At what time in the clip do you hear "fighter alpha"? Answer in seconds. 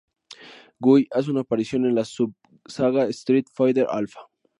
3.53-4.27